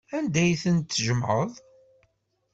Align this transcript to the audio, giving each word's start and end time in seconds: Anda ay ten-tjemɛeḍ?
Anda 0.17 0.39
ay 0.43 0.53
ten-tjemɛeḍ? 0.61 1.51